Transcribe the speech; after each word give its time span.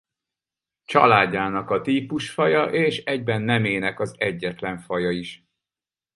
Családjának 0.85 1.69
a 1.69 1.81
típusfaja 1.81 2.65
és 2.65 3.03
egyben 3.03 3.41
nemének 3.41 3.99
az 3.99 4.15
egyetlen 4.17 4.77
faja 4.77 5.09
is. 5.11 5.45